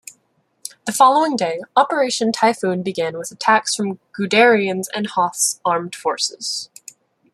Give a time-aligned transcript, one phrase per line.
[0.85, 6.71] The following day, Operation Typhoon began with attacks from Guderian's and Hoth's armored forces.